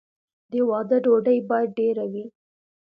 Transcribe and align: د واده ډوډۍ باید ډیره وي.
د 0.51 0.53
واده 0.69 0.97
ډوډۍ 1.03 1.37
باید 1.49 1.69
ډیره 1.79 2.05
وي. 2.11 2.25